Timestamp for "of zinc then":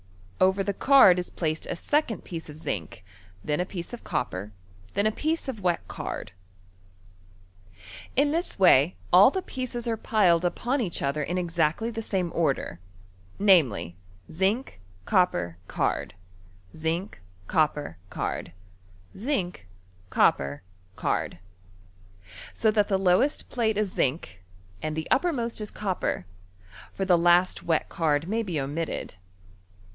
2.49-3.59